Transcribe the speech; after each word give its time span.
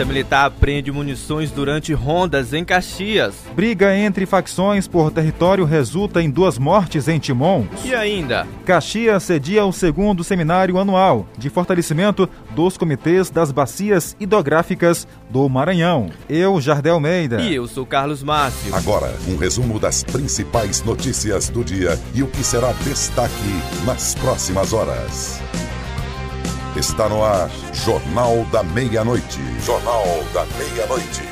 Polícia 0.00 0.04
Militar 0.04 0.46
apreende 0.46 0.90
munições 0.90 1.50
durante 1.50 1.92
rondas 1.92 2.54
em 2.54 2.64
Caxias. 2.64 3.34
Briga 3.54 3.94
entre 3.94 4.24
facções 4.24 4.88
por 4.88 5.10
território 5.10 5.64
resulta 5.64 6.22
em 6.22 6.30
duas 6.30 6.56
mortes 6.56 7.06
em 7.06 7.18
Timon. 7.18 7.66
E 7.84 7.94
ainda, 7.94 8.46
Caxias 8.64 9.22
cedia 9.24 9.64
o 9.64 9.72
segundo 9.72 10.24
seminário 10.24 10.78
anual 10.78 11.26
de 11.36 11.50
fortalecimento 11.50 12.28
dos 12.54 12.78
comitês 12.78 13.28
das 13.28 13.52
bacias 13.52 14.16
hidrográficas 14.18 15.06
do 15.28 15.46
Maranhão. 15.48 16.08
Eu, 16.28 16.58
Jardel 16.60 16.94
Almeida. 16.94 17.42
E 17.42 17.54
eu 17.54 17.66
sou 17.66 17.84
Carlos 17.84 18.22
Márcio. 18.22 18.74
Agora, 18.74 19.14
um 19.28 19.36
resumo 19.36 19.78
das 19.78 20.02
principais 20.02 20.82
notícias 20.82 21.50
do 21.50 21.62
dia 21.62 21.98
e 22.14 22.22
o 22.22 22.26
que 22.26 22.42
será 22.42 22.72
destaque 22.84 23.34
nas 23.84 24.14
próximas 24.14 24.72
horas. 24.72 25.40
Está 26.80 27.10
no 27.10 27.22
ar, 27.22 27.50
Jornal 27.74 28.42
da 28.50 28.62
Meia-Noite. 28.62 29.38
Jornal 29.60 30.02
da 30.32 30.46
Meia-Noite. 30.56 31.22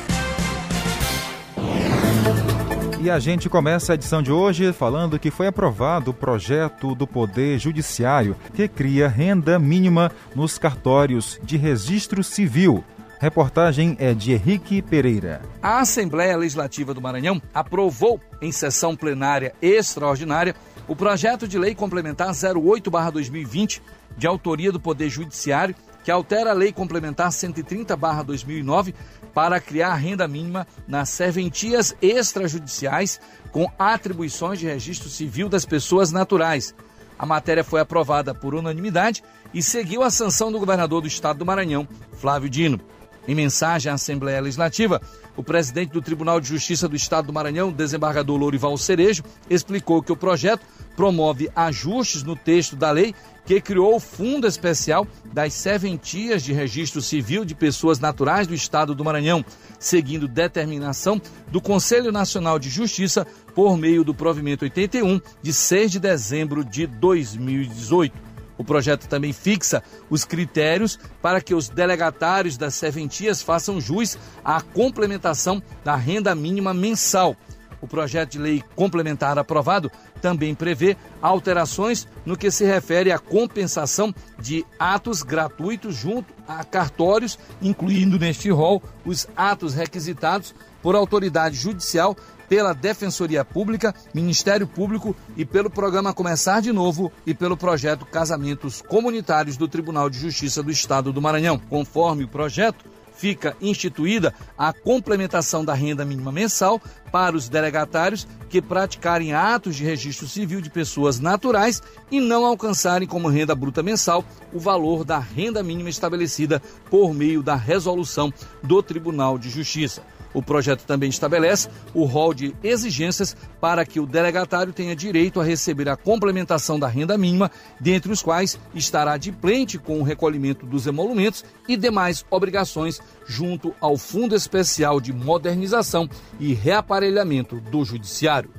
E 3.01 3.09
a 3.09 3.17
gente 3.17 3.49
começa 3.49 3.91
a 3.91 3.95
edição 3.95 4.21
de 4.21 4.31
hoje 4.31 4.71
falando 4.71 5.17
que 5.17 5.31
foi 5.31 5.47
aprovado 5.47 6.11
o 6.11 6.13
projeto 6.13 6.93
do 6.93 7.07
Poder 7.07 7.57
Judiciário 7.57 8.35
que 8.53 8.67
cria 8.67 9.07
renda 9.07 9.57
mínima 9.57 10.11
nos 10.35 10.59
cartórios 10.59 11.39
de 11.41 11.57
registro 11.57 12.23
civil. 12.23 12.83
Reportagem 13.19 13.97
é 13.99 14.13
de 14.13 14.33
Henrique 14.33 14.83
Pereira. 14.83 15.41
A 15.63 15.79
Assembleia 15.79 16.37
Legislativa 16.37 16.93
do 16.93 17.01
Maranhão 17.01 17.41
aprovou 17.53 18.21
em 18.39 18.51
sessão 18.51 18.95
plenária 18.95 19.53
extraordinária 19.61 20.55
o 20.89 20.95
projeto 20.95 21.47
de 21.47 21.59
lei 21.59 21.75
complementar 21.75 22.33
08/2020 22.33 23.79
de 24.17 24.25
autoria 24.25 24.71
do 24.71 24.79
Poder 24.79 25.07
Judiciário, 25.07 25.75
que 26.03 26.09
altera 26.09 26.49
a 26.49 26.53
Lei 26.53 26.73
Complementar 26.73 27.31
130-2009 27.31 28.95
para 29.31 29.59
criar 29.59 29.93
renda 29.93 30.27
mínima 30.27 30.65
nas 30.87 31.09
serventias 31.09 31.95
extrajudiciais 32.01 33.21
com 33.51 33.71
atribuições 33.77 34.57
de 34.57 34.65
registro 34.65 35.09
civil 35.09 35.47
das 35.47 35.63
pessoas 35.63 36.11
naturais. 36.11 36.73
A 37.19 37.25
matéria 37.25 37.63
foi 37.63 37.79
aprovada 37.79 38.33
por 38.33 38.55
unanimidade 38.55 39.23
e 39.53 39.61
seguiu 39.61 40.01
a 40.01 40.09
sanção 40.09 40.51
do 40.51 40.57
governador 40.57 41.01
do 41.01 41.07
estado 41.07 41.37
do 41.37 41.45
Maranhão, 41.45 41.87
Flávio 42.13 42.49
Dino. 42.49 42.81
Em 43.29 43.35
mensagem 43.35 43.91
à 43.91 43.93
Assembleia 43.93 44.41
Legislativa, 44.41 44.99
o 45.37 45.43
presidente 45.43 45.91
do 45.91 46.01
Tribunal 46.01 46.41
de 46.41 46.47
Justiça 46.47 46.87
do 46.87 46.95
Estado 46.95 47.27
do 47.27 47.33
Maranhão, 47.33 47.71
desembargador 47.71 48.35
Lourival 48.35 48.75
Cerejo, 48.75 49.23
explicou 49.47 50.01
que 50.01 50.11
o 50.11 50.15
projeto 50.15 50.65
promove 50.95 51.47
ajustes 51.55 52.23
no 52.23 52.35
texto 52.35 52.75
da 52.75 52.89
lei 52.89 53.13
que 53.45 53.61
criou 53.61 53.95
o 53.95 53.99
Fundo 53.99 54.47
Especial 54.47 55.07
das 55.31 55.53
Serventias 55.53 56.41
de 56.41 56.53
Registro 56.53 57.03
Civil 57.03 57.45
de 57.45 57.53
Pessoas 57.53 57.99
Naturais 57.99 58.47
do 58.47 58.55
Estado 58.55 58.95
do 58.95 59.05
Maranhão, 59.05 59.45
seguindo 59.77 60.27
determinação 60.27 61.21
do 61.51 61.61
Conselho 61.61 62.11
Nacional 62.11 62.57
de 62.57 62.67
Justiça 62.67 63.27
por 63.53 63.77
meio 63.77 64.03
do 64.03 64.13
provimento 64.13 64.65
81 64.65 65.21
de 65.39 65.53
6 65.53 65.91
de 65.91 65.99
dezembro 65.99 66.63
de 66.63 66.87
2018. 66.87 68.28
O 68.59 68.63
projeto 68.65 69.07
também 69.07 69.31
fixa 69.31 69.81
os 70.09 70.25
critérios 70.25 70.99
para 71.21 71.39
que 71.39 71.55
os 71.55 71.69
delegatários 71.69 72.57
das 72.57 72.75
serventias 72.75 73.41
façam 73.41 73.79
jus 73.79 74.17
à 74.43 74.59
complementação 74.59 75.63
da 75.81 75.95
renda 75.95 76.35
mínima 76.35 76.73
mensal. 76.73 77.37
O 77.79 77.87
projeto 77.87 78.31
de 78.31 78.37
lei 78.37 78.61
complementar 78.75 79.39
aprovado 79.39 79.89
também 80.21 80.53
prevê 80.53 80.97
alterações 81.21 82.05
no 82.25 82.35
que 82.35 82.51
se 82.51 82.65
refere 82.65 83.13
à 83.13 83.17
compensação 83.17 84.13
de 84.37 84.65
atos 84.77 85.23
gratuitos 85.23 85.95
junto 85.95 86.33
a 86.45 86.61
cartórios, 86.65 87.39
incluindo 87.61 88.19
neste 88.19 88.49
rol 88.49 88.83
os 89.05 89.25
atos 89.37 89.73
requisitados 89.73 90.53
por 90.81 90.97
autoridade 90.97 91.55
judicial 91.55 92.13
pela 92.49 92.73
Defensoria 92.73 93.45
Pública, 93.45 93.93
Ministério 94.13 94.67
Público 94.67 95.15
e 95.37 95.45
pelo 95.45 95.69
programa 95.69 96.13
Começar 96.13 96.61
de 96.61 96.73
Novo 96.73 97.11
e 97.25 97.33
pelo 97.33 97.55
projeto 97.55 98.05
Casamentos 98.05 98.81
Comunitários 98.81 99.55
do 99.55 99.67
Tribunal 99.67 100.09
de 100.09 100.17
Justiça 100.17 100.63
do 100.63 100.71
Estado 100.71 101.13
do 101.13 101.21
Maranhão. 101.21 101.59
Conforme 101.59 102.23
o 102.23 102.27
projeto, 102.27 102.83
fica 103.19 103.55
instituída 103.61 104.33
a 104.57 104.71
complementação 104.71 105.63
da 105.63 105.73
renda 105.73 106.05
mínima 106.05 106.31
mensal 106.31 106.81
para 107.11 107.35
os 107.35 107.49
delegatários 107.49 108.25
que 108.49 108.61
praticarem 108.61 109.33
atos 109.33 109.75
de 109.75 109.83
registro 109.83 110.27
civil 110.27 110.61
de 110.61 110.69
pessoas 110.69 111.19
naturais 111.19 111.83
e 112.09 112.19
não 112.21 112.45
alcançarem 112.45 113.07
como 113.07 113.27
renda 113.27 113.53
bruta 113.53 113.83
mensal 113.83 114.23
o 114.53 114.59
valor 114.59 115.03
da 115.03 115.19
renda 115.19 115.61
mínima 115.61 115.89
estabelecida 115.89 116.61
por 116.89 117.13
meio 117.13 117.43
da 117.43 117.55
resolução 117.55 118.33
do 118.63 118.81
Tribunal 118.81 119.37
de 119.37 119.49
Justiça. 119.49 120.01
O 120.33 120.41
projeto 120.41 120.85
também 120.85 121.09
estabelece 121.09 121.69
o 121.93 122.05
rol 122.05 122.33
de 122.33 122.55
exigências 122.63 123.35
para 123.59 123.85
que 123.85 123.99
o 123.99 124.05
delegatário 124.05 124.71
tenha 124.71 124.95
direito 124.95 125.39
a 125.39 125.43
receber 125.43 125.89
a 125.89 125.95
complementação 125.95 126.79
da 126.79 126.87
renda 126.87 127.17
mínima, 127.17 127.51
dentre 127.79 128.11
os 128.11 128.21
quais 128.21 128.59
estará 128.73 129.17
de 129.17 129.31
plente 129.31 129.77
com 129.77 129.99
o 129.99 130.03
recolhimento 130.03 130.65
dos 130.65 130.87
emolumentos 130.87 131.43
e 131.67 131.75
demais 131.75 132.25
obrigações 132.29 133.01
junto 133.25 133.73
ao 133.81 133.97
Fundo 133.97 134.35
Especial 134.35 135.01
de 135.01 135.11
Modernização 135.11 136.09
e 136.39 136.53
Reaparelhamento 136.53 137.59
do 137.59 137.83
Judiciário. 137.83 138.51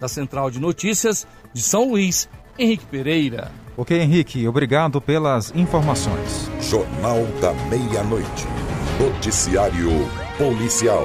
Da 0.00 0.06
Central 0.06 0.50
de 0.50 0.60
Notícias 0.60 1.26
de 1.52 1.60
São 1.60 1.90
Luís, 1.90 2.28
Henrique 2.56 2.86
Pereira. 2.86 3.50
Ok, 3.76 3.96
Henrique, 3.96 4.46
obrigado 4.46 5.00
pelas 5.00 5.52
informações. 5.54 6.50
Jornal 6.60 7.24
da 7.40 7.52
Meia-Noite. 7.68 8.46
Noticiário 9.00 10.27
Policial. 10.38 11.02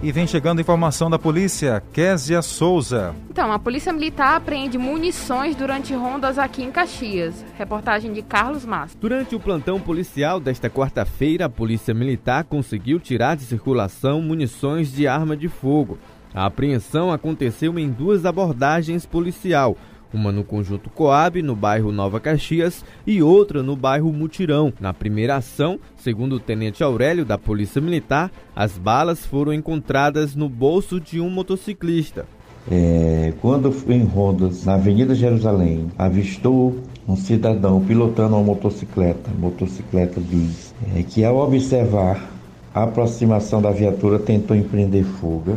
E 0.00 0.12
vem 0.12 0.24
chegando 0.24 0.60
informação 0.60 1.10
da 1.10 1.18
polícia, 1.18 1.82
Késia 1.92 2.40
Souza. 2.42 3.12
Então, 3.28 3.50
a 3.50 3.58
Polícia 3.58 3.92
Militar 3.92 4.36
apreende 4.36 4.78
munições 4.78 5.56
durante 5.56 5.92
rondas 5.92 6.38
aqui 6.38 6.62
em 6.62 6.70
Caxias. 6.70 7.44
Reportagem 7.58 8.12
de 8.12 8.22
Carlos 8.22 8.64
Massa. 8.64 8.96
Durante 9.00 9.34
o 9.34 9.40
plantão 9.40 9.80
policial 9.80 10.38
desta 10.38 10.70
quarta-feira, 10.70 11.46
a 11.46 11.50
Polícia 11.50 11.92
Militar 11.92 12.44
conseguiu 12.44 13.00
tirar 13.00 13.34
de 13.34 13.42
circulação 13.42 14.22
munições 14.22 14.92
de 14.92 15.08
arma 15.08 15.36
de 15.36 15.48
fogo. 15.48 15.98
A 16.32 16.46
apreensão 16.46 17.10
aconteceu 17.10 17.76
em 17.80 17.90
duas 17.90 18.24
abordagens 18.24 19.04
policial, 19.04 19.76
uma 20.12 20.30
no 20.30 20.44
conjunto 20.44 20.90
Coab, 20.90 21.40
no 21.42 21.56
bairro 21.56 21.92
Nova 21.92 22.20
Caxias, 22.20 22.84
e 23.06 23.22
outra 23.22 23.62
no 23.62 23.76
bairro 23.76 24.12
Mutirão. 24.12 24.72
Na 24.80 24.92
primeira 24.92 25.36
ação, 25.36 25.78
segundo 25.96 26.36
o 26.36 26.40
tenente 26.40 26.82
Aurélio 26.82 27.24
da 27.24 27.38
Polícia 27.38 27.80
Militar, 27.80 28.30
as 28.54 28.76
balas 28.76 29.24
foram 29.24 29.52
encontradas 29.52 30.34
no 30.34 30.48
bolso 30.48 31.00
de 31.00 31.20
um 31.20 31.30
motociclista. 31.30 32.26
É, 32.70 33.32
quando 33.40 33.74
em 33.88 34.04
rondas 34.04 34.64
na 34.64 34.74
Avenida 34.74 35.14
Jerusalém, 35.14 35.90
avistou 35.98 36.76
um 37.08 37.16
cidadão 37.16 37.80
pilotando 37.80 38.36
uma 38.36 38.44
motocicleta, 38.44 39.30
motocicleta 39.36 40.20
bis, 40.20 40.72
é, 40.94 41.02
que 41.02 41.24
ao 41.24 41.38
observar 41.38 42.30
a 42.72 42.84
aproximação 42.84 43.60
da 43.60 43.72
viatura 43.72 44.18
tentou 44.18 44.56
empreender 44.56 45.02
fuga, 45.02 45.56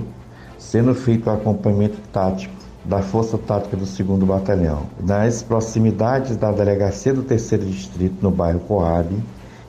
sendo 0.57 0.95
feito 0.95 1.27
o 1.27 1.33
acompanhamento 1.33 1.97
tático 2.11 2.64
da 2.85 3.01
Força 3.01 3.37
Tática 3.37 3.75
do 3.75 3.85
2 3.85 4.23
Batalhão. 4.23 4.83
Nas 4.99 5.41
proximidades 5.41 6.37
da 6.37 6.51
delegacia 6.51 7.13
do 7.13 7.23
3 7.23 7.59
Distrito, 7.65 8.17
no 8.21 8.31
bairro 8.31 8.59
Coab, 8.61 9.09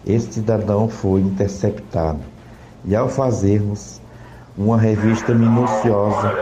este 0.07 0.35
cidadão 0.35 0.89
foi 0.89 1.21
interceptado. 1.21 2.21
E 2.85 2.95
ao 2.95 3.09
fazermos 3.09 4.01
uma 4.57 4.79
revista 4.79 5.35
minuciosa, 5.35 6.33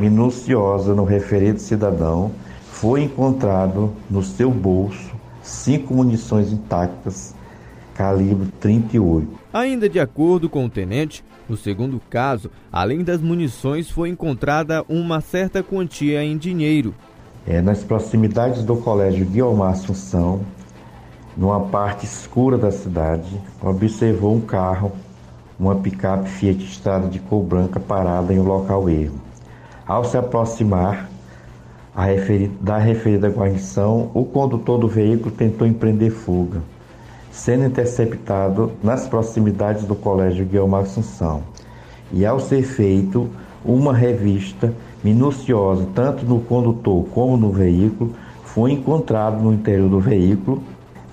minuciosa 0.00 0.94
no 0.94 1.04
referido 1.04 1.60
cidadão, 1.60 2.30
foi 2.70 3.02
encontrado 3.02 3.92
no 4.10 4.22
seu 4.22 4.50
bolso 4.50 5.14
cinco 5.42 5.94
munições 5.94 6.50
intactas, 6.50 7.34
calibre 7.94 8.48
38. 8.60 9.28
Ainda 9.52 9.88
de 9.88 10.00
acordo 10.00 10.48
com 10.48 10.66
o 10.66 10.70
tenente, 10.70 11.24
no 11.48 11.56
segundo 11.56 12.00
caso, 12.10 12.50
além 12.72 13.02
das 13.02 13.20
munições, 13.20 13.88
foi 13.88 14.08
encontrada 14.08 14.84
uma 14.88 15.20
certa 15.20 15.62
quantia 15.62 16.22
em 16.24 16.36
dinheiro. 16.36 16.94
É, 17.46 17.60
nas 17.60 17.84
proximidades 17.84 18.64
do 18.64 18.76
Colégio 18.76 19.26
Guilmar 19.26 19.72
Assunção, 19.72 20.40
numa 21.36 21.60
parte 21.60 22.04
escura 22.04 22.56
da 22.56 22.70
cidade, 22.70 23.40
observou 23.60 24.34
um 24.34 24.40
carro, 24.40 24.92
uma 25.58 25.76
picape 25.76 26.28
Fiat 26.28 26.64
Estrada 26.64 27.08
de 27.08 27.18
cor 27.18 27.42
branca 27.42 27.78
parada 27.78 28.32
em 28.32 28.38
um 28.38 28.44
local 28.44 28.88
erro. 28.88 29.20
Ao 29.86 30.04
se 30.04 30.16
aproximar 30.16 31.10
referida, 31.94 32.54
da 32.60 32.78
referida 32.78 33.28
guarnição, 33.28 34.10
o 34.14 34.24
condutor 34.24 34.80
do 34.80 34.88
veículo 34.88 35.30
tentou 35.30 35.66
empreender 35.66 36.10
fuga 36.10 36.62
sendo 37.34 37.66
interceptado 37.66 38.72
nas 38.82 39.08
proximidades 39.08 39.84
do 39.84 39.96
Colégio 39.96 40.46
Guilherme 40.46 40.76
Assunção. 40.76 41.42
E 42.12 42.24
ao 42.24 42.38
ser 42.38 42.62
feito 42.62 43.28
uma 43.64 43.92
revista 43.92 44.72
minuciosa, 45.02 45.86
tanto 45.94 46.24
no 46.24 46.40
condutor 46.40 47.04
como 47.12 47.36
no 47.36 47.50
veículo, 47.50 48.14
foi 48.44 48.70
encontrado 48.70 49.42
no 49.42 49.52
interior 49.52 49.88
do 49.88 49.98
veículo 49.98 50.62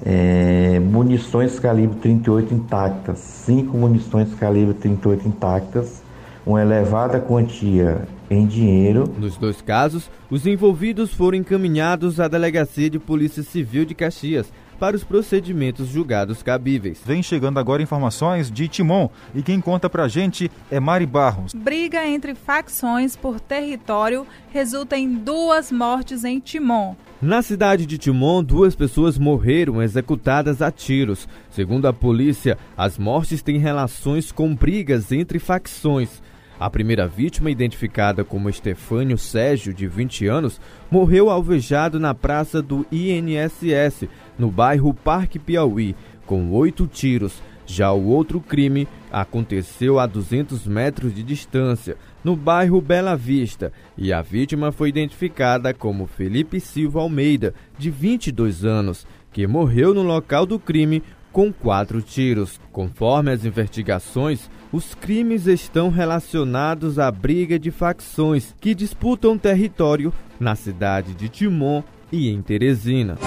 é, 0.04 0.80
munições 0.80 1.60
calibre 1.60 1.98
38 2.00 2.54
intactas, 2.54 3.20
cinco 3.20 3.78
munições 3.78 4.34
calibre 4.34 4.74
38 4.74 5.28
intactas, 5.28 6.02
uma 6.46 6.62
elevada 6.62 7.20
quantia 7.20 8.02
em 8.30 8.48
dinheiro. 8.48 9.08
Nos 9.20 9.38
dois 9.38 9.62
casos, 9.62 10.10
os 10.30 10.48
envolvidos 10.48 11.14
foram 11.14 11.38
encaminhados 11.38 12.20
à 12.20 12.28
Delegacia 12.28 12.90
de 12.90 12.98
Polícia 12.98 13.44
Civil 13.44 13.86
de 13.86 13.94
Caxias 13.94 14.52
para 14.82 14.96
os 14.96 15.04
procedimentos 15.04 15.90
julgados 15.90 16.42
cabíveis. 16.42 17.00
Vem 17.06 17.22
chegando 17.22 17.60
agora 17.60 17.84
informações 17.84 18.50
de 18.50 18.68
Timon 18.68 19.10
e 19.36 19.44
quem 19.44 19.62
conta 19.62 19.88
pra 19.88 20.08
gente 20.08 20.50
é 20.72 20.80
Mari 20.80 21.06
Barros. 21.06 21.54
Briga 21.54 22.04
entre 22.08 22.34
facções 22.34 23.16
por 23.16 23.40
território 23.40 24.26
resulta 24.50 24.98
em 24.98 25.14
duas 25.14 25.72
mortes 25.72 26.24
em 26.24 26.40
Timon. 26.40 26.96
Na 27.22 27.44
cidade 27.44 27.86
de 27.86 28.00
Timon, 28.00 28.44
duas 28.44 28.74
pessoas 28.74 29.20
morreram 29.20 29.84
executadas 29.84 30.64
a 30.64 30.72
tiros. 30.72 31.30
Segundo 31.52 31.88
a 31.88 31.94
polícia, 31.94 32.58
as 32.76 32.98
mortes 32.98 33.44
têm 33.44 33.60
relações 33.60 34.32
com 34.32 34.56
brigas 34.56 35.12
entre 35.12 35.38
facções. 35.38 36.24
A 36.62 36.70
primeira 36.70 37.08
vítima, 37.08 37.50
identificada 37.50 38.24
como 38.24 38.48
Estefânio 38.48 39.18
Sérgio, 39.18 39.74
de 39.74 39.88
20 39.88 40.28
anos, 40.28 40.62
morreu 40.92 41.32
alvejado 41.32 42.00
na 42.00 42.14
praça 42.14 42.62
do 42.62 42.86
INSS, 42.92 44.08
no 44.38 44.52
bairro 44.52 44.94
Parque 44.94 45.40
Piauí, 45.40 45.96
com 46.24 46.52
oito 46.52 46.86
tiros. 46.86 47.42
Já 47.66 47.92
o 47.92 48.06
outro 48.06 48.40
crime 48.40 48.88
aconteceu 49.12 49.98
a 49.98 50.06
200 50.06 50.68
metros 50.68 51.16
de 51.16 51.24
distância, 51.24 51.98
no 52.24 52.36
bairro 52.36 52.80
Bela 52.80 53.18
Vista, 53.18 53.74
e 53.98 54.14
a 54.14 54.22
vítima 54.22 54.72
foi 54.72 54.90
identificada 54.90 55.74
como 55.74 56.06
Felipe 56.06 56.60
Silva 56.60 57.00
Almeida, 57.00 57.56
de 57.76 57.90
22 57.90 58.64
anos, 58.64 59.08
que 59.34 59.48
morreu 59.48 59.96
no 59.96 60.04
local 60.04 60.46
do 60.46 60.60
crime 60.60 61.02
com 61.32 61.52
quatro 61.52 62.02
tiros. 62.02 62.60
Conforme 62.72 63.32
as 63.32 63.46
investigações, 63.46 64.50
os 64.72 64.94
crimes 64.96 65.48
estão 65.48 65.90
relacionados 65.90 67.00
à 67.00 67.12
briga 67.12 67.60
de 67.60 67.72
facções 67.72 68.56
que 68.60 68.74
disputam 68.74 69.38
território 69.38 70.14
na 70.40 70.56
cidade 70.56 71.14
de 71.14 71.30
Timon 71.30 71.84
e 72.12 72.30
em 72.30 72.42
Teresina. 72.42 73.18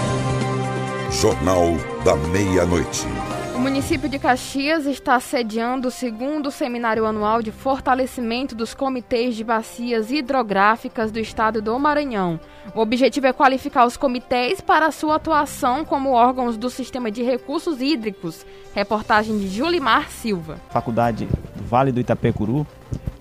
Jornal 1.11 1.77
da 2.05 2.17
Meia-Noite. 2.17 3.07
O 3.55 3.59
município 3.61 4.09
de 4.09 4.19
Caxias 4.19 4.85
está 4.85 5.19
sediando 5.21 5.87
o 5.87 5.91
segundo 5.91 6.51
seminário 6.51 7.07
anual 7.07 7.41
de 7.41 7.53
fortalecimento 7.53 8.53
dos 8.53 8.75
comitês 8.75 9.37
de 9.37 9.45
bacias 9.45 10.11
hidrográficas 10.11 11.13
do 11.13 11.21
estado 11.21 11.63
do 11.63 11.79
Maranhão. 11.79 12.41
O 12.75 12.81
objetivo 12.81 13.29
é 13.29 13.33
qualificar 13.33 13.87
os 13.87 13.97
comitês 13.97 14.61
para 14.61 14.91
sua 14.91 15.17
atuação 15.17 15.85
como 15.85 16.11
órgãos 16.11 16.57
do 16.57 16.69
sistema 16.69 17.13
de 17.13 17.23
recursos 17.23 17.81
hídricos. 17.81 18.45
Reportagem 18.75 19.39
de 19.39 19.49
Julimar 19.49 20.11
Silva. 20.11 20.59
Faculdade 20.71 21.29
do 21.55 21.63
Vale 21.63 21.93
do 21.93 22.01
Itapecuru, 22.01 22.67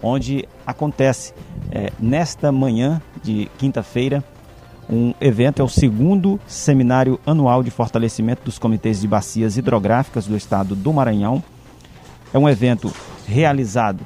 onde 0.01 0.49
acontece 0.65 1.31
é, 1.71 1.91
nesta 1.99 2.51
manhã 2.51 2.99
de 3.21 3.49
quinta-feira 3.59 4.23
um 4.93 5.13
evento, 5.19 5.61
é 5.61 5.65
o 5.65 5.69
segundo 5.69 6.39
seminário 6.45 7.19
anual 7.25 7.63
de 7.63 7.71
fortalecimento 7.71 8.43
dos 8.45 8.59
comitês 8.59 9.01
de 9.01 9.07
bacias 9.07 9.57
hidrográficas 9.57 10.27
do 10.27 10.37
estado 10.37 10.75
do 10.75 10.93
Maranhão. 10.93 11.43
É 12.33 12.37
um 12.37 12.47
evento 12.47 12.93
realizado 13.27 14.05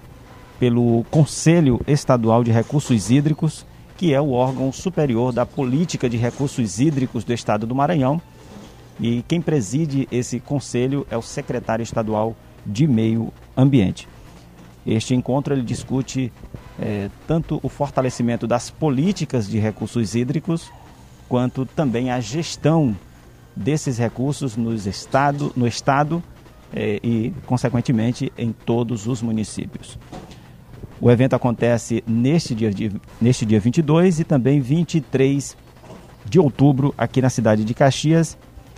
pelo 0.59 1.03
Conselho 1.11 1.79
Estadual 1.85 2.43
de 2.43 2.51
Recursos 2.51 3.11
Hídricos, 3.11 3.65
que 3.97 4.13
é 4.13 4.21
o 4.21 4.31
órgão 4.31 4.71
superior 4.71 5.33
da 5.33 5.45
política 5.45 6.09
de 6.09 6.17
recursos 6.17 6.79
hídricos 6.79 7.23
do 7.23 7.33
estado 7.33 7.67
do 7.67 7.75
Maranhão. 7.75 8.21
E 8.99 9.23
quem 9.27 9.41
preside 9.41 10.07
esse 10.11 10.39
conselho 10.39 11.05
é 11.11 11.17
o 11.17 11.21
secretário 11.21 11.83
estadual 11.83 12.35
de 12.65 12.87
Meio 12.87 13.31
Ambiente. 13.55 14.07
Este 14.87 15.13
encontro 15.13 15.53
ele 15.53 15.63
discute 15.63 16.31
é, 16.79 17.09
tanto 17.27 17.59
o 17.61 17.67
fortalecimento 17.67 18.47
das 18.47 18.69
políticas 18.69 19.49
de 19.49 19.59
recursos 19.59 20.15
hídricos, 20.15 20.71
quanto 21.27 21.65
também 21.65 22.09
a 22.09 22.21
gestão 22.21 22.95
desses 23.53 23.97
recursos 23.97 24.55
nos 24.55 24.87
estado, 24.87 25.51
no 25.57 25.67
Estado 25.67 26.23
é, 26.73 27.01
e, 27.03 27.33
consequentemente, 27.45 28.31
em 28.37 28.53
todos 28.53 29.07
os 29.07 29.21
municípios. 29.21 29.99
O 31.01 31.11
evento 31.11 31.35
acontece 31.35 32.01
neste 32.07 32.55
dia, 32.55 32.71
neste 33.19 33.45
dia 33.45 33.59
22 33.59 34.21
e 34.21 34.23
também 34.23 34.61
23 34.61 35.57
de 36.25 36.39
outubro 36.39 36.93
aqui 36.97 37.21
na 37.21 37.29
cidade 37.29 37.65
de 37.65 37.73
Caxias. 37.73 38.37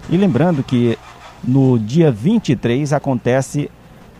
E 0.09 0.17
lembrando 0.17 0.63
que 0.63 0.97
no 1.43 1.77
dia 1.77 2.11
23 2.11 2.93
acontece 2.93 3.69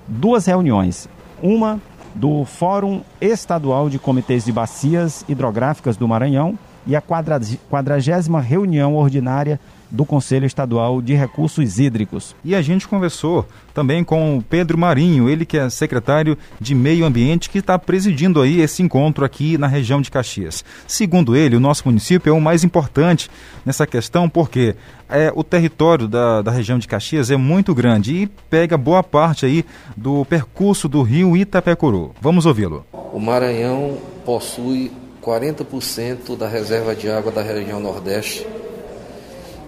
duas 0.08 0.46
reuniões. 0.46 1.10
Uma 1.42 1.80
do 2.16 2.44
Fórum 2.46 3.02
Estadual 3.22 3.90
de 3.90 4.00
Comitês 4.00 4.46
de 4.46 4.52
Bacias 4.52 5.24
Hidrográficas 5.28 5.96
do 5.96 6.08
Maranhão 6.08 6.58
e 6.90 6.96
a 6.96 7.02
quadragésima 7.02 8.42
reunião 8.42 8.96
ordinária 8.96 9.60
do 9.92 10.06
Conselho 10.06 10.46
Estadual 10.46 11.02
de 11.02 11.14
Recursos 11.14 11.80
Hídricos. 11.80 12.36
E 12.44 12.56
a 12.56 12.62
gente 12.62 12.88
conversou 12.88 13.48
também 13.74 14.04
com 14.04 14.38
o 14.38 14.42
Pedro 14.42 14.78
Marinho, 14.78 15.30
ele 15.30 15.46
que 15.46 15.58
é 15.58 15.70
secretário 15.70 16.38
de 16.60 16.74
Meio 16.74 17.06
Ambiente, 17.06 17.50
que 17.50 17.60
está 17.60 17.78
presidindo 17.78 18.42
aí 18.42 18.60
esse 18.60 18.82
encontro 18.82 19.24
aqui 19.24 19.58
na 19.58 19.68
região 19.68 20.02
de 20.02 20.10
Caxias. 20.10 20.66
Segundo 20.88 21.36
ele, 21.36 21.56
o 21.56 21.60
nosso 21.60 21.84
município 21.86 22.32
é 22.32 22.34
o 22.34 22.42
mais 22.42 22.64
importante 22.64 23.30
nessa 23.64 23.86
questão 23.86 24.28
porque 24.28 24.76
é, 25.08 25.32
o 25.36 25.44
território 25.44 26.08
da, 26.08 26.42
da 26.42 26.52
região 26.52 26.80
de 26.80 26.88
Caxias 26.88 27.30
é 27.30 27.38
muito 27.38 27.74
grande 27.76 28.16
e 28.16 28.28
pega 28.28 28.78
boa 28.78 29.04
parte 29.04 29.46
aí 29.46 29.64
do 29.96 30.26
percurso 30.26 30.90
do 30.90 31.04
rio 31.04 31.38
Itapecuru. 31.38 32.16
Vamos 32.20 32.48
ouvi-lo. 32.48 32.86
O 32.92 33.20
Maranhão 33.20 33.98
possui 34.26 34.92
40% 35.30 36.36
da 36.36 36.48
reserva 36.48 36.96
de 36.96 37.08
água 37.08 37.32
da 37.32 37.44
região 37.44 37.80
Nordeste 37.80 38.48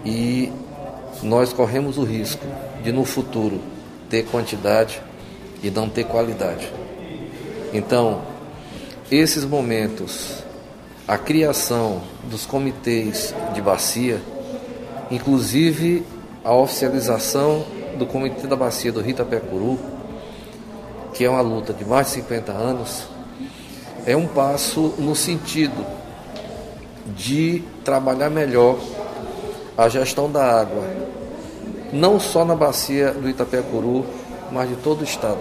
e 0.04 0.50
nós 1.22 1.52
corremos 1.52 1.98
o 1.98 2.02
risco 2.02 2.44
de 2.82 2.90
no 2.90 3.04
futuro 3.04 3.60
ter 4.10 4.24
quantidade 4.24 5.00
e 5.62 5.70
não 5.70 5.88
ter 5.88 6.02
qualidade. 6.02 6.68
Então, 7.72 8.22
esses 9.08 9.44
momentos, 9.44 10.42
a 11.06 11.16
criação 11.16 12.02
dos 12.24 12.44
comitês 12.44 13.32
de 13.54 13.62
bacia, 13.62 14.20
inclusive 15.12 16.04
a 16.42 16.52
oficialização 16.52 17.64
do 17.96 18.04
Comitê 18.04 18.48
da 18.48 18.56
Bacia 18.56 18.90
do 18.90 19.00
Rio 19.00 19.12
Itapecuru, 19.12 19.78
que 21.14 21.24
é 21.24 21.30
uma 21.30 21.40
luta 21.40 21.72
de 21.72 21.84
mais 21.84 22.08
de 22.08 22.14
50 22.14 22.50
anos, 22.50 23.11
é 24.06 24.16
um 24.16 24.26
passo 24.26 24.94
no 24.98 25.14
sentido 25.14 25.86
de 27.16 27.62
trabalhar 27.84 28.30
melhor 28.30 28.78
a 29.76 29.88
gestão 29.88 30.30
da 30.30 30.60
água, 30.60 30.84
não 31.92 32.18
só 32.18 32.44
na 32.44 32.54
bacia 32.54 33.12
do 33.12 33.28
Itapecuru, 33.28 34.04
mas 34.50 34.68
de 34.68 34.76
todo 34.76 35.00
o 35.00 35.04
estado. 35.04 35.40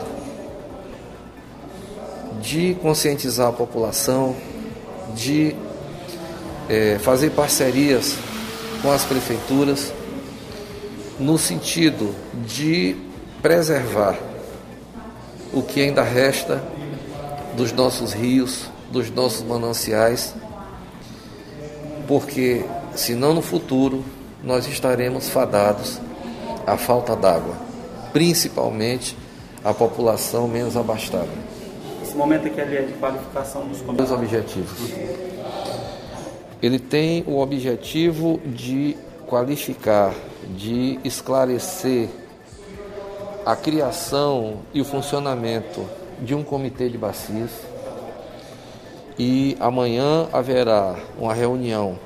De 2.41 2.75
conscientizar 2.81 3.49
a 3.49 3.51
população, 3.51 4.35
de 5.15 5.55
é, 6.69 6.97
fazer 6.99 7.31
parcerias 7.31 8.15
com 8.81 8.91
as 8.91 9.03
prefeituras, 9.03 9.93
no 11.19 11.37
sentido 11.37 12.15
de 12.47 12.95
preservar 13.41 14.17
o 15.53 15.61
que 15.61 15.81
ainda 15.81 16.01
resta 16.01 16.63
dos 17.55 17.72
nossos 17.72 18.13
rios, 18.13 18.70
dos 18.91 19.10
nossos 19.10 19.43
mananciais, 19.43 20.34
porque 22.08 22.65
senão 22.96 23.34
no 23.34 23.41
futuro 23.41 24.03
nós 24.43 24.67
estaremos 24.67 25.29
fadados 25.29 26.00
à 26.65 26.77
falta 26.77 27.15
d'água, 27.15 27.55
principalmente 28.12 29.17
a 29.63 29.74
população 29.74 30.48
menos 30.48 30.75
abastada. 30.75 31.29
Esse 32.01 32.15
momento 32.15 32.48
aqui 32.48 32.60
ali 32.60 32.77
é 32.77 32.81
de 32.81 32.93
qualificação 32.93 33.67
dos 33.67 33.79
Dois 33.81 34.12
objetivos. 34.12 34.91
Ele 36.62 36.79
tem 36.79 37.24
o 37.27 37.39
objetivo 37.39 38.39
de 38.46 38.98
qualificar, 39.27 40.13
de 40.55 41.00
esclarecer 41.03 42.10
a 43.46 43.55
criação 43.55 44.60
e 44.74 44.81
o 44.81 44.86
funcionamento 44.86 45.86
de 46.21 46.35
um 46.35 46.43
comitê 46.43 46.87
de 46.87 46.97
bacias. 46.97 47.49
E 49.17 49.57
amanhã 49.59 50.29
haverá 50.31 50.95
uma 51.17 51.33
reunião 51.33 51.99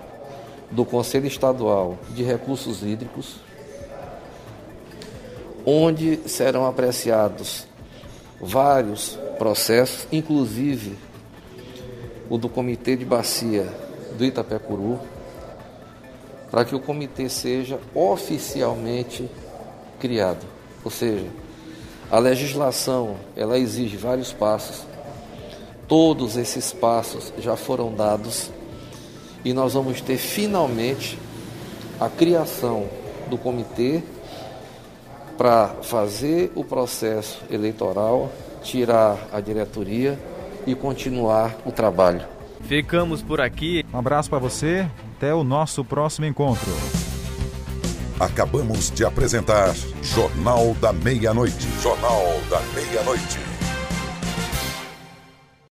do 0.71 0.83
Conselho 0.83 1.27
Estadual 1.27 1.97
de 2.09 2.23
Recursos 2.23 2.81
Hídricos, 2.81 3.35
onde 5.65 6.19
serão 6.27 6.65
apreciados 6.65 7.67
vários 8.39 9.17
processos, 9.37 10.07
inclusive 10.11 10.97
o 12.29 12.37
do 12.37 12.49
Comitê 12.49 12.95
de 12.95 13.05
Bacia 13.05 13.67
do 14.17 14.25
Itapecuru, 14.25 14.99
para 16.49 16.65
que 16.65 16.75
o 16.75 16.79
comitê 16.79 17.27
seja 17.29 17.79
oficialmente 17.93 19.29
criado. 19.99 20.45
Ou 20.83 20.91
seja, 20.91 21.25
a 22.11 22.19
legislação 22.19 23.15
ela 23.35 23.57
exige 23.57 23.97
vários 23.97 24.31
passos. 24.31 24.85
Todos 25.87 26.37
esses 26.37 26.73
passos 26.73 27.31
já 27.37 27.55
foram 27.55 27.93
dados 27.93 28.51
e 29.43 29.53
nós 29.53 29.73
vamos 29.73 30.01
ter 30.01 30.17
finalmente 30.17 31.19
a 31.99 32.09
criação 32.09 32.89
do 33.29 33.37
comitê 33.37 34.03
para 35.37 35.69
fazer 35.83 36.51
o 36.55 36.63
processo 36.63 37.43
eleitoral, 37.49 38.31
tirar 38.63 39.27
a 39.31 39.39
diretoria 39.39 40.17
e 40.65 40.73
continuar 40.73 41.55
o 41.65 41.71
trabalho. 41.71 42.25
Ficamos 42.61 43.21
por 43.21 43.39
aqui. 43.39 43.85
Um 43.93 43.99
abraço 43.99 44.29
para 44.29 44.39
você. 44.39 44.87
Até 45.17 45.33
o 45.33 45.43
nosso 45.43 45.85
próximo 45.85 46.25
encontro. 46.25 46.71
Acabamos 48.19 48.91
de 48.91 49.03
apresentar 49.03 49.73
Jornal 50.01 50.73
da 50.79 50.93
Meia-Noite. 50.93 51.67
Jornal 51.81 52.23
da 52.49 52.61
Meia-Noite. 52.73 53.54